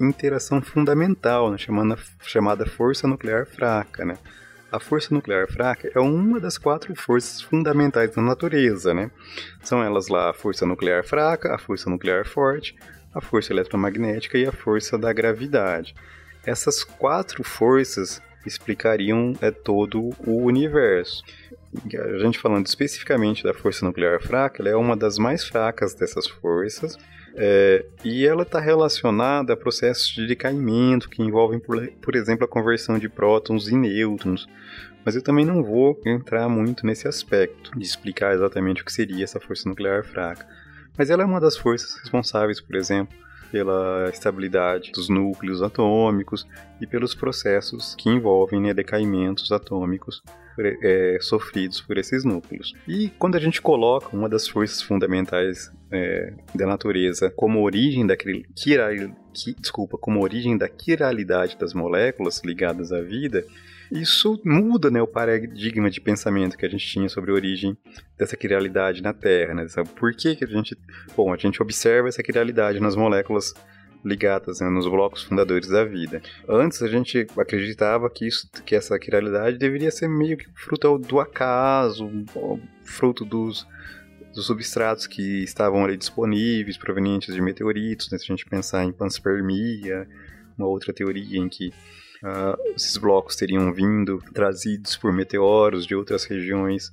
interação 0.00 0.62
fundamental, 0.62 1.50
né, 1.50 1.58
chamada, 1.58 1.98
chamada 2.22 2.64
força 2.64 3.08
nuclear 3.08 3.46
fraca. 3.46 4.04
Né? 4.04 4.16
A 4.76 4.78
força 4.78 5.14
nuclear 5.14 5.50
fraca 5.50 5.90
é 5.94 5.98
uma 5.98 6.38
das 6.38 6.58
quatro 6.58 6.94
forças 6.94 7.40
fundamentais 7.40 8.10
da 8.10 8.20
natureza, 8.20 8.92
né? 8.92 9.10
São 9.62 9.82
elas 9.82 10.08
lá 10.08 10.28
a 10.28 10.34
força 10.34 10.66
nuclear 10.66 11.02
fraca, 11.02 11.54
a 11.54 11.56
força 11.56 11.88
nuclear 11.88 12.26
forte, 12.26 12.76
a 13.14 13.22
força 13.22 13.54
eletromagnética 13.54 14.36
e 14.36 14.44
a 14.44 14.52
força 14.52 14.98
da 14.98 15.14
gravidade. 15.14 15.94
Essas 16.44 16.84
quatro 16.84 17.42
forças 17.42 18.20
explicariam 18.44 19.32
é, 19.40 19.50
todo 19.50 20.10
o 20.26 20.42
universo. 20.44 21.24
A 21.98 22.18
gente 22.18 22.38
falando 22.38 22.66
especificamente 22.66 23.42
da 23.42 23.54
força 23.54 23.82
nuclear 23.82 24.20
fraca, 24.20 24.60
ela 24.60 24.68
é 24.68 24.76
uma 24.76 24.94
das 24.94 25.16
mais 25.16 25.42
fracas 25.42 25.94
dessas 25.94 26.26
forças 26.26 26.98
é, 27.36 27.84
e 28.02 28.26
ela 28.26 28.42
está 28.42 28.58
relacionada 28.58 29.52
a 29.52 29.56
processos 29.56 30.08
de 30.08 30.26
decaimento 30.26 31.08
que 31.10 31.22
envolvem, 31.22 31.58
por, 31.58 31.86
por 32.00 32.16
exemplo, 32.16 32.44
a 32.44 32.48
conversão 32.48 32.98
de 32.98 33.08
prótons 33.08 33.68
em 33.68 33.76
nêutrons. 33.76 34.48
Mas 35.04 35.14
eu 35.14 35.22
também 35.22 35.44
não 35.44 35.62
vou 35.62 36.00
entrar 36.04 36.48
muito 36.48 36.86
nesse 36.86 37.06
aspecto 37.06 37.78
de 37.78 37.84
explicar 37.84 38.34
exatamente 38.34 38.82
o 38.82 38.84
que 38.84 38.92
seria 38.92 39.22
essa 39.22 39.38
força 39.38 39.68
nuclear 39.68 40.02
fraca. 40.02 40.46
Mas 40.96 41.10
ela 41.10 41.22
é 41.22 41.26
uma 41.26 41.40
das 41.40 41.56
forças 41.56 41.94
responsáveis, 41.96 42.60
por 42.60 42.74
exemplo, 42.74 43.16
pela 43.50 44.08
estabilidade 44.10 44.92
dos 44.92 45.08
núcleos 45.08 45.62
atômicos 45.62 46.46
e 46.80 46.86
pelos 46.86 47.14
processos 47.14 47.94
que 47.96 48.08
envolvem 48.08 48.60
né, 48.60 48.74
decaimentos 48.74 49.50
atômicos 49.52 50.22
é, 50.58 51.18
sofridos 51.20 51.80
por 51.80 51.98
esses 51.98 52.24
núcleos. 52.24 52.74
E 52.88 53.10
quando 53.18 53.36
a 53.36 53.40
gente 53.40 53.60
coloca 53.60 54.14
uma 54.16 54.28
das 54.28 54.48
forças 54.48 54.82
fundamentais 54.82 55.70
é, 55.90 56.32
da 56.54 56.66
natureza 56.66 57.30
como 57.30 57.62
origem 57.62 58.06
da 58.06 58.16
quiral, 58.16 58.90
desculpa, 59.32 59.98
como 59.98 60.22
origem 60.22 60.56
da 60.56 60.68
quiralidade 60.68 61.58
das 61.58 61.74
moléculas 61.74 62.42
ligadas 62.44 62.92
à 62.92 63.00
vida, 63.00 63.44
isso 63.90 64.40
muda 64.44 64.90
né, 64.90 65.00
o 65.00 65.06
paradigma 65.06 65.90
de 65.90 66.00
pensamento 66.00 66.56
que 66.56 66.66
a 66.66 66.68
gente 66.68 66.86
tinha 66.86 67.08
sobre 67.08 67.30
a 67.30 67.34
origem 67.34 67.76
dessa 68.18 68.36
quiralidade 68.36 69.02
na 69.02 69.12
Terra. 69.12 69.54
Né? 69.54 69.66
Por 69.96 70.14
que, 70.14 70.36
que 70.36 70.44
a 70.44 70.48
gente. 70.48 70.76
Bom, 71.16 71.32
a 71.32 71.36
gente 71.36 71.62
observa 71.62 72.08
essa 72.08 72.22
quiralidade 72.22 72.80
nas 72.80 72.96
moléculas 72.96 73.54
ligadas 74.04 74.60
né, 74.60 74.68
nos 74.68 74.86
blocos 74.86 75.24
fundadores 75.24 75.68
da 75.68 75.84
vida. 75.84 76.22
Antes 76.48 76.80
a 76.82 76.88
gente 76.88 77.26
acreditava 77.36 78.08
que, 78.08 78.26
isso, 78.26 78.48
que 78.64 78.74
essa 78.74 78.98
quiralidade 78.98 79.58
deveria 79.58 79.90
ser 79.90 80.08
meio 80.08 80.36
que 80.36 80.46
fruto 80.54 80.96
do 80.98 81.18
acaso, 81.18 82.08
fruto 82.84 83.24
dos, 83.24 83.66
dos 84.32 84.46
substratos 84.46 85.08
que 85.08 85.42
estavam 85.42 85.84
ali 85.84 85.96
disponíveis, 85.96 86.78
provenientes 86.78 87.34
de 87.34 87.40
meteoritos, 87.40 88.10
né, 88.10 88.18
se 88.18 88.24
a 88.24 88.28
gente 88.28 88.46
pensar 88.46 88.84
em 88.84 88.92
panspermia, 88.92 90.06
uma 90.56 90.68
outra 90.68 90.92
teoria 90.92 91.38
em 91.38 91.48
que 91.48 91.72
uh, 92.22 92.74
esses 92.74 92.96
blocos 92.96 93.36
teriam 93.36 93.72
vindo 93.72 94.22
trazidos 94.32 94.96
por 94.96 95.12
meteoros 95.12 95.86
de 95.86 95.94
outras 95.94 96.24
regiões 96.24 96.92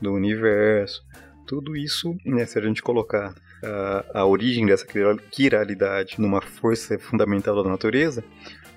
do 0.00 0.12
universo. 0.12 1.02
Tudo 1.46 1.76
isso, 1.76 2.16
né, 2.24 2.46
se 2.46 2.58
a 2.58 2.62
gente 2.62 2.82
colocar 2.82 3.34
a, 3.62 4.20
a 4.20 4.26
origem 4.26 4.66
dessa 4.66 4.86
quiralidade 5.30 6.16
numa 6.18 6.40
força 6.40 6.98
fundamental 6.98 7.62
da 7.62 7.68
natureza, 7.68 8.24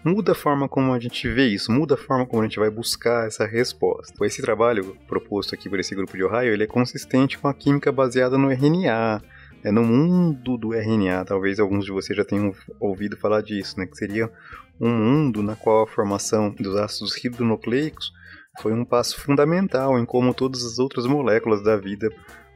muda 0.03 0.31
a 0.31 0.35
forma 0.35 0.69
como 0.69 0.93
a 0.93 0.99
gente 0.99 1.27
vê 1.27 1.47
isso, 1.47 1.71
muda 1.71 1.95
a 1.95 1.97
forma 1.97 2.25
como 2.25 2.41
a 2.41 2.45
gente 2.45 2.59
vai 2.59 2.69
buscar 2.69 3.27
essa 3.27 3.45
resposta. 3.45 4.13
Esse 4.25 4.41
trabalho 4.41 4.97
proposto 5.07 5.53
aqui 5.53 5.69
por 5.69 5.79
esse 5.79 5.95
grupo 5.95 6.15
de 6.15 6.23
Ohio, 6.23 6.53
ele 6.53 6.63
é 6.63 6.67
consistente 6.67 7.37
com 7.37 7.47
a 7.47 7.53
química 7.53 7.91
baseada 7.91 8.37
no 8.37 8.51
RNA, 8.51 9.21
é 9.63 9.71
no 9.71 9.83
mundo 9.83 10.57
do 10.57 10.73
RNA, 10.73 11.25
talvez 11.25 11.59
alguns 11.59 11.83
de 11.83 11.91
vocês 11.91 12.15
já 12.15 12.23
tenham 12.23 12.53
ouvido 12.79 13.17
falar 13.17 13.41
disso, 13.41 13.79
né, 13.79 13.85
que 13.85 13.97
seria 13.97 14.31
um 14.79 14.89
mundo 14.89 15.41
na 15.41 15.55
qual 15.55 15.83
a 15.83 15.87
formação 15.87 16.49
dos 16.51 16.75
ácidos 16.75 17.15
ribonucleicos 17.15 18.11
foi 18.59 18.73
um 18.73 18.85
passo 18.85 19.19
fundamental 19.19 19.97
em 19.99 20.05
como 20.05 20.33
todas 20.33 20.63
as 20.63 20.79
outras 20.79 21.05
moléculas 21.05 21.63
da 21.63 21.77
vida 21.77 22.09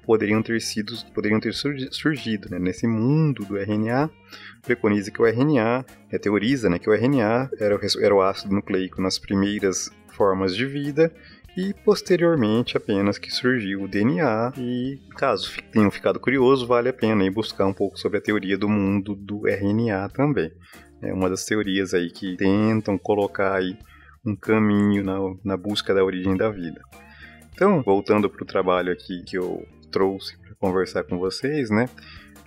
poderiam 0.04 0.42
ter 0.42 0.60
sido, 0.62 0.94
poderiam 1.14 1.40
ter 1.40 1.54
surgido, 1.54 2.50
né? 2.50 2.58
Nesse 2.58 2.88
mundo 2.88 3.46
do 3.46 3.58
RNA, 3.58 4.10
preconiza 4.64 5.12
que 5.12 5.22
o 5.22 5.26
RNA, 5.26 5.86
é, 6.12 6.18
teoriza, 6.18 6.70
né, 6.70 6.80
que 6.80 6.90
o 6.90 6.94
RNA 6.94 7.50
era 7.60 7.76
o, 7.76 7.80
era 8.02 8.16
o 8.16 8.22
ácido 8.22 8.54
nucleico 8.54 9.02
nas 9.02 9.20
primeiras 9.20 9.92
formas 10.10 10.56
de 10.56 10.66
vida 10.66 11.14
e 11.56 11.74
posteriormente 11.74 12.78
apenas 12.78 13.18
que 13.18 13.30
surgiu 13.30 13.84
o 13.84 13.88
DNA 13.88 14.54
e 14.58 15.00
caso 15.18 15.52
tenham 15.72 15.92
ficado 15.92 16.20
curiosos, 16.20 16.68
vale 16.68 16.90
a 16.90 16.94
pena 16.94 17.24
ir 17.26 17.30
buscar 17.30 17.66
um 17.66 17.74
pouco 17.74 18.00
sobre 18.00 18.18
a 18.18 18.22
teoria 18.22 18.58
do 18.58 18.70
mundo 18.70 19.16
do 19.16 19.48
RNA 19.48 20.10
também. 20.10 20.52
É 21.02 21.14
uma 21.14 21.30
das 21.30 21.46
teorias 21.46 21.94
aí 21.94 22.10
que 22.10 22.36
tentam 22.38 22.98
colocar 22.98 23.56
aí 23.56 23.78
um 24.26 24.36
caminho 24.36 25.04
na, 25.04 25.18
na 25.44 25.58
busca 25.58 25.94
da 25.94 26.04
origem 26.04 26.38
da 26.38 26.50
vida. 26.50 26.82
Então, 27.54 27.82
voltando 27.82 28.30
para 28.30 28.44
o 28.44 28.46
trabalho 28.46 28.92
aqui 28.92 29.24
que 29.24 29.38
eu 29.38 29.66
trouxe 29.92 30.38
para 30.38 30.56
conversar 30.56 31.04
com 31.04 31.18
vocês, 31.18 31.70
né? 31.70 31.90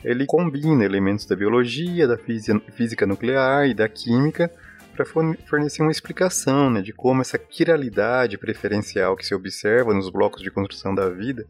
ele 0.04 0.26
combina 0.26 0.84
elementos 0.84 1.24
da 1.24 1.34
biologia, 1.34 2.06
da 2.06 2.18
física 2.18 3.06
nuclear 3.06 3.66
e 3.66 3.74
da 3.74 3.88
química 3.88 4.50
para 4.94 5.04
fornecer 5.04 5.82
uma 5.82 5.90
explicação 5.90 6.70
né, 6.70 6.80
de 6.80 6.92
como 6.92 7.20
essa 7.20 7.36
quiralidade 7.36 8.38
preferencial 8.38 9.16
que 9.16 9.26
se 9.26 9.34
observa 9.34 9.92
nos 9.92 10.08
blocos 10.08 10.40
de 10.40 10.52
construção 10.52 10.94
da 10.94 11.08
vida 11.08 11.44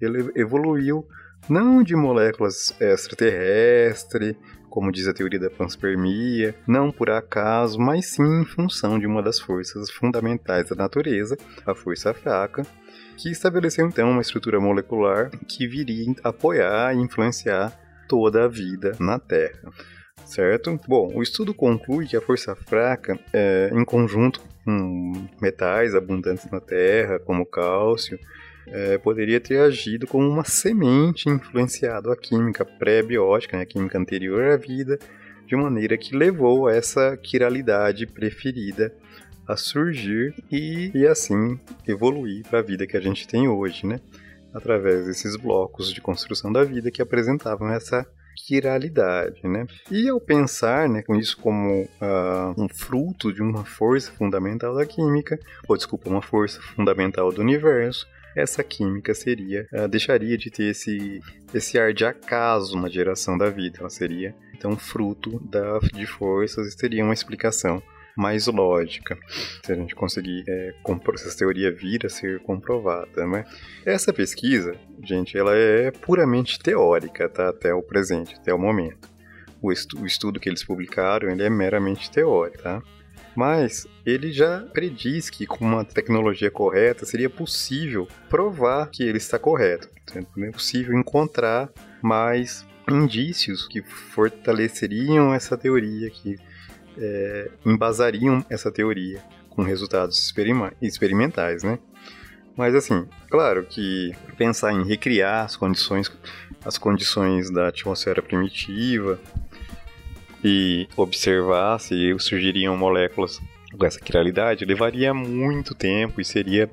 ele 0.00 0.30
evoluiu 0.34 1.06
não 1.48 1.82
de 1.82 1.96
moléculas 1.96 2.74
extraterrestres, 2.80 4.36
como 4.76 4.92
diz 4.92 5.08
a 5.08 5.14
teoria 5.14 5.40
da 5.40 5.48
panspermia, 5.48 6.54
não 6.66 6.92
por 6.92 7.08
acaso, 7.08 7.78
mas 7.78 8.10
sim 8.10 8.42
em 8.42 8.44
função 8.44 8.98
de 8.98 9.06
uma 9.06 9.22
das 9.22 9.40
forças 9.40 9.90
fundamentais 9.90 10.68
da 10.68 10.76
natureza, 10.76 11.34
a 11.64 11.74
força 11.74 12.12
fraca, 12.12 12.62
que 13.16 13.30
estabeleceu 13.30 13.86
então 13.86 14.10
uma 14.10 14.20
estrutura 14.20 14.60
molecular 14.60 15.30
que 15.48 15.66
viria 15.66 16.14
apoiar 16.22 16.94
e 16.94 16.98
influenciar 16.98 17.72
toda 18.06 18.44
a 18.44 18.48
vida 18.48 18.94
na 19.00 19.18
Terra. 19.18 19.72
Certo? 20.26 20.78
Bom, 20.86 21.10
o 21.14 21.22
estudo 21.22 21.54
conclui 21.54 22.06
que 22.06 22.14
a 22.14 22.20
força 22.20 22.54
fraca, 22.54 23.18
é, 23.32 23.70
em 23.72 23.82
conjunto 23.82 24.42
com 24.62 25.26
metais 25.40 25.94
abundantes 25.94 26.50
na 26.50 26.60
Terra, 26.60 27.18
como 27.18 27.46
cálcio, 27.46 28.18
é, 28.66 28.98
poderia 28.98 29.40
ter 29.40 29.60
agido 29.60 30.06
como 30.06 30.28
uma 30.28 30.44
semente 30.44 31.28
influenciado 31.28 32.10
a 32.10 32.16
química 32.16 32.64
pré-biótica, 32.64 33.56
né, 33.56 33.62
a 33.62 33.66
química 33.66 33.98
anterior 33.98 34.42
à 34.44 34.56
vida, 34.56 34.98
de 35.46 35.54
maneira 35.54 35.96
que 35.96 36.16
levou 36.16 36.66
a 36.66 36.74
essa 36.74 37.16
quiralidade 37.16 38.06
preferida 38.06 38.92
a 39.46 39.56
surgir 39.56 40.34
e, 40.50 40.90
e 40.92 41.06
assim 41.06 41.58
evoluir 41.86 42.44
para 42.48 42.58
a 42.58 42.62
vida 42.62 42.86
que 42.86 42.96
a 42.96 43.00
gente 43.00 43.28
tem 43.28 43.48
hoje, 43.48 43.86
né? 43.86 44.00
Através 44.52 45.06
desses 45.06 45.36
blocos 45.36 45.92
de 45.92 46.00
construção 46.00 46.52
da 46.52 46.64
vida 46.64 46.90
que 46.90 47.00
apresentavam 47.00 47.70
essa 47.70 48.04
quiralidade, 48.36 49.40
né? 49.44 49.66
E 49.90 50.08
ao 50.08 50.20
pensar, 50.20 50.88
né, 50.88 51.02
com 51.02 51.14
isso 51.14 51.36
como 51.38 51.82
uh, 51.82 52.60
um 52.60 52.68
fruto 52.68 53.32
de 53.32 53.40
uma 53.40 53.64
força 53.64 54.10
fundamental 54.12 54.74
da 54.74 54.84
química, 54.84 55.38
ou 55.68 55.76
desculpa, 55.76 56.10
uma 56.10 56.22
força 56.22 56.60
fundamental 56.60 57.32
do 57.32 57.40
universo, 57.40 58.06
essa 58.36 58.62
química 58.62 59.14
seria 59.14 59.66
uh, 59.72 59.88
deixaria 59.88 60.36
de 60.36 60.50
ter 60.50 60.70
esse 60.70 61.20
esse 61.54 61.78
ar 61.78 61.92
de 61.92 62.04
acaso 62.04 62.78
na 62.78 62.88
geração 62.88 63.36
da 63.38 63.48
vida, 63.48 63.78
ela 63.80 63.90
seria 63.90 64.34
então 64.54 64.76
fruto 64.76 65.40
da, 65.40 65.78
de 65.78 66.06
forças 66.06 66.72
e 66.72 66.76
teria 66.76 67.02
uma 67.02 67.14
explicação 67.14 67.82
mais 68.16 68.46
lógica, 68.46 69.18
se 69.62 69.70
a 69.70 69.74
gente 69.74 69.94
conseguir 69.94 70.42
é, 70.48 70.74
essa 71.14 71.36
teoria 71.36 71.70
vir 71.70 72.06
a 72.06 72.08
ser 72.08 72.40
comprovada, 72.40 73.26
né? 73.26 73.44
Essa 73.84 74.10
pesquisa, 74.10 74.74
gente, 75.04 75.36
ela 75.36 75.54
é 75.54 75.90
puramente 75.90 76.58
teórica, 76.58 77.28
tá? 77.28 77.50
Até 77.50 77.74
o 77.74 77.82
presente, 77.82 78.34
até 78.34 78.54
o 78.54 78.58
momento. 78.58 79.06
O, 79.60 79.70
estu 79.70 80.00
o 80.00 80.06
estudo 80.06 80.40
que 80.40 80.48
eles 80.48 80.64
publicaram, 80.64 81.28
ele 81.28 81.42
é 81.42 81.50
meramente 81.50 82.10
teórico, 82.10 82.62
tá? 82.62 82.82
Mas 83.36 83.86
ele 84.04 84.32
já 84.32 84.60
prediz 84.60 85.28
que 85.28 85.46
com 85.46 85.66
uma 85.66 85.84
tecnologia 85.84 86.50
correta 86.50 87.04
seria 87.04 87.28
possível 87.28 88.08
provar 88.30 88.88
que 88.88 89.02
ele 89.02 89.18
está 89.18 89.38
correto. 89.38 89.88
É 90.38 90.50
possível 90.50 90.98
encontrar 90.98 91.68
mais 92.00 92.64
indícios 92.90 93.68
que 93.68 93.82
fortaleceriam 93.82 95.34
essa 95.34 95.56
teoria, 95.56 96.08
que 96.08 96.38
é, 96.96 97.50
embasariam 97.64 98.44
essa 98.48 98.72
teoria 98.72 99.22
com 99.50 99.62
resultados 99.62 100.32
experimentais, 100.80 101.62
né? 101.62 101.78
Mas 102.56 102.74
assim, 102.74 103.06
claro 103.28 103.64
que 103.64 104.14
pensar 104.38 104.72
em 104.72 104.82
recriar 104.82 105.44
as 105.44 105.56
condições, 105.56 106.10
as 106.64 106.78
condições 106.78 107.50
da 107.50 107.68
atmosfera 107.68 108.22
primitiva 108.22 109.20
e 110.48 110.86
observar 110.96 111.76
se 111.80 112.16
surgiriam 112.20 112.76
moléculas 112.76 113.42
com 113.76 113.84
essa 113.84 113.98
quiralidade 113.98 114.64
levaria 114.64 115.12
muito 115.12 115.74
tempo 115.74 116.20
e 116.20 116.24
seria 116.24 116.70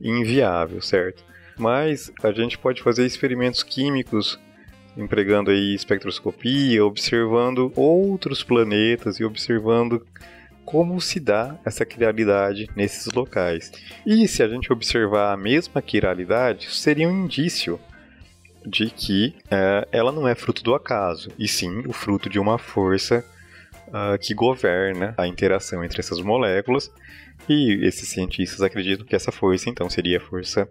inviável, 0.00 0.80
certo? 0.80 1.24
Mas 1.58 2.12
a 2.22 2.30
gente 2.30 2.56
pode 2.56 2.80
fazer 2.80 3.04
experimentos 3.04 3.64
químicos 3.64 4.38
empregando 4.96 5.50
aí 5.50 5.74
espectroscopia, 5.74 6.84
observando 6.84 7.72
outros 7.74 8.44
planetas 8.44 9.18
e 9.18 9.24
observando 9.24 10.06
como 10.64 11.00
se 11.00 11.18
dá 11.18 11.58
essa 11.64 11.84
quiralidade 11.84 12.70
nesses 12.76 13.12
locais. 13.12 13.72
E 14.06 14.28
se 14.28 14.40
a 14.40 14.46
gente 14.46 14.72
observar 14.72 15.32
a 15.32 15.36
mesma 15.36 15.82
quiralidade, 15.82 16.72
seria 16.72 17.08
um 17.08 17.24
indício 17.24 17.80
de 18.64 18.90
que 18.90 19.34
é, 19.50 19.86
ela 19.92 20.12
não 20.12 20.26
é 20.26 20.34
fruto 20.34 20.62
do 20.62 20.74
acaso, 20.74 21.30
e 21.38 21.48
sim 21.48 21.82
o 21.86 21.92
fruto 21.92 22.28
de 22.28 22.38
uma 22.38 22.58
força 22.58 23.24
uh, 23.88 24.18
que 24.18 24.34
governa 24.34 25.14
a 25.16 25.26
interação 25.26 25.84
entre 25.84 26.00
essas 26.00 26.20
moléculas. 26.20 26.90
E 27.48 27.86
esses 27.86 28.08
cientistas 28.08 28.60
acreditam 28.60 29.06
que 29.06 29.16
essa 29.16 29.32
força, 29.32 29.70
então, 29.70 29.88
seria 29.88 30.18
a 30.18 30.20
força, 30.20 30.68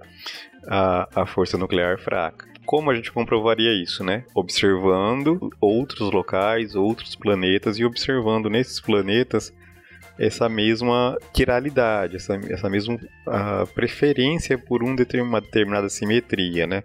a, 0.68 1.26
força 1.26 1.58
nuclear 1.58 2.00
fraca 2.00 2.48
como 2.70 2.92
a 2.92 2.94
gente 2.94 3.12
comprovaria 3.12 3.74
isso, 3.82 4.04
né? 4.04 4.26
Observando 4.36 5.50
outros 5.60 6.12
locais, 6.12 6.76
outros 6.76 7.16
planetas 7.16 7.80
e 7.80 7.84
observando 7.84 8.48
nesses 8.48 8.80
planetas 8.80 9.52
essa 10.20 10.48
mesma 10.48 11.18
quiralidade, 11.34 12.18
essa, 12.18 12.36
essa 12.48 12.70
mesma 12.70 12.94
uh, 12.94 13.66
preferência 13.74 14.56
por 14.56 14.84
um 14.84 14.94
determinado, 14.96 15.30
uma 15.30 15.42
determinada 15.42 15.90
simetria, 15.90 16.68
né? 16.68 16.84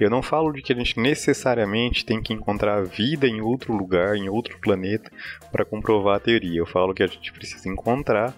Eu 0.00 0.08
não 0.08 0.22
falo 0.22 0.50
de 0.50 0.62
que 0.62 0.72
a 0.72 0.76
gente 0.76 0.98
necessariamente 0.98 2.06
tem 2.06 2.22
que 2.22 2.32
encontrar 2.32 2.82
vida 2.86 3.26
em 3.26 3.42
outro 3.42 3.74
lugar, 3.76 4.16
em 4.16 4.30
outro 4.30 4.58
planeta, 4.58 5.12
para 5.52 5.62
comprovar 5.62 6.16
a 6.16 6.20
teoria. 6.20 6.58
Eu 6.58 6.64
falo 6.64 6.94
que 6.94 7.02
a 7.02 7.06
gente 7.06 7.30
precisa 7.30 7.68
encontrar 7.68 8.34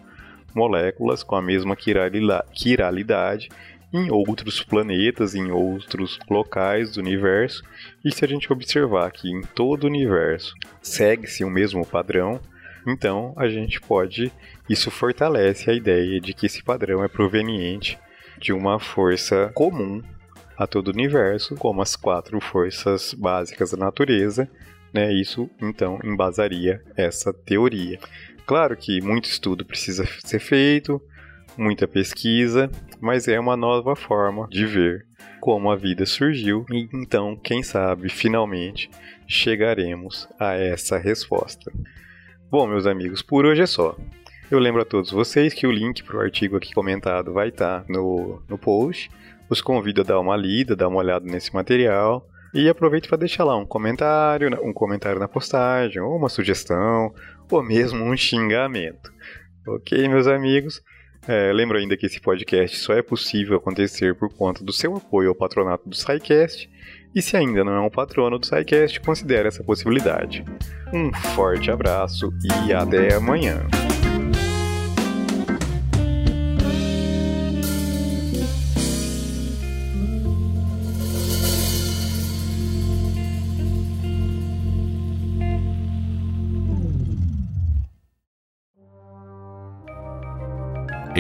moléculas 0.53 1.23
com 1.23 1.37
a 1.37 1.41
mesma 1.41 1.77
quiralidade 1.77 3.49
em 3.93 4.11
outros 4.11 4.61
planetas, 4.61 5.37
em 5.37 5.53
outros 5.53 6.19
locais 6.29 6.95
do 6.95 7.01
universo. 7.01 7.63
E 8.05 8.13
se 8.13 8.25
a 8.25 8.29
gente 8.29 8.53
observar 8.53 9.13
que 9.13 9.31
em 9.31 9.43
todo 9.43 9.85
o 9.85 9.87
universo 9.87 10.55
segue-se 10.81 11.45
o 11.45 11.51
mesmo 11.51 11.87
padrão, 11.87 12.41
então 12.85 13.35
a 13.37 13.49
gente 13.49 13.81
pode. 13.81 14.33
Isso 14.69 14.91
fortalece 14.91 15.71
a 15.71 15.75
ideia 15.75 16.21
de 16.21 16.35
que 16.35 16.47
esse 16.47 16.61
padrão 16.63 17.05
é 17.05 17.09
proveniente 17.09 17.97
de 18.39 18.53
uma 18.53 18.81
força 18.81 19.53
comum 19.55 20.03
a 20.63 20.67
todo 20.67 20.89
o 20.89 20.93
universo, 20.93 21.57
como 21.57 21.83
as 21.83 21.97
quatro 21.97 22.41
forças 22.41 23.15
básicas 23.15 23.73
da 23.73 23.77
natureza. 23.77 24.49
Né? 24.93 25.13
Isso 25.13 25.51
então 25.61 25.99
embasaria 26.05 26.83
essa 26.97 27.33
teoria. 27.33 27.99
Claro 28.47 28.77
que 28.77 29.01
muito 29.01 29.27
estudo 29.27 29.65
precisa 29.65 30.05
ser 30.25 30.39
feito, 30.39 31.01
muita 31.57 31.89
pesquisa, 31.89 32.71
mas 33.01 33.29
é 33.29 33.39
uma 33.39 33.57
nova 33.57 33.97
forma 33.97 34.47
de 34.49 34.67
ver 34.67 35.07
como 35.41 35.71
a 35.71 35.77
vida 35.77 36.07
surgiu 36.07 36.65
e 36.71 36.89
então, 36.93 37.37
quem 37.37 37.63
sabe, 37.63 38.09
finalmente 38.09 38.89
chegaremos 39.27 40.29
a 40.39 40.55
essa 40.55 40.99
resposta. 40.99 41.73
Bom, 42.51 42.67
meus 42.67 42.87
amigos, 42.87 43.23
por 43.23 43.45
hoje 43.45 43.63
é 43.63 43.67
só. 43.67 43.97
Eu 44.51 44.59
lembro 44.59 44.83
a 44.83 44.85
todos 44.85 45.11
vocês 45.11 45.55
que 45.55 45.67
o 45.67 45.73
link 45.73 46.03
para 46.05 46.19
o 46.19 46.21
artigo 46.21 46.57
aqui 46.57 46.75
comentado 46.75 47.33
vai 47.33 47.49
estar 47.49 47.81
tá 47.81 47.87
no, 47.89 48.43
no 48.49 48.59
post. 48.59 49.11
Os 49.53 49.61
convido 49.61 50.01
a 50.01 50.05
dar 50.05 50.19
uma 50.19 50.35
lida, 50.35 50.75
dar 50.75 50.89
uma 50.89 50.97
olhada 50.97 51.27
nesse 51.27 51.53
material. 51.53 52.27
E 52.55 52.71
aproveito 52.71 53.07
para 53.07 53.19
deixar 53.19 53.45
lá 53.45 53.55
um 53.55 53.67
comentário, 53.67 54.49
um 54.67 54.73
comentário 54.73 55.21
na 55.21 55.29
postagem, 55.29 56.01
ou 56.01 56.17
uma 56.17 56.31
sugestão, 56.31 57.13
ou 57.51 57.63
mesmo 57.63 58.03
um 58.03 58.17
xingamento. 58.17 59.13
Ok, 59.69 60.09
meus 60.09 60.27
amigos? 60.27 60.83
É, 61.29 61.53
lembro 61.53 61.77
ainda 61.77 61.99
que 61.99 62.07
esse 62.07 62.19
podcast 62.19 62.79
só 62.79 62.95
é 62.95 63.03
possível 63.03 63.59
acontecer 63.59 64.15
por 64.15 64.33
conta 64.35 64.65
do 64.65 64.73
seu 64.73 64.97
apoio 64.97 65.29
ao 65.29 65.35
patronato 65.35 65.87
do 65.87 65.95
SciCast, 65.95 66.71
e 67.15 67.21
se 67.21 67.37
ainda 67.37 67.63
não 67.63 67.75
é 67.75 67.81
um 67.81 67.91
patrono 67.91 68.39
do 68.39 68.47
SciCast, 68.47 69.01
considere 69.01 69.49
essa 69.49 69.63
possibilidade. 69.63 70.43
Um 70.95 71.13
forte 71.13 71.71
abraço 71.71 72.33
e 72.67 72.73
até 72.73 73.15
amanhã! 73.15 73.67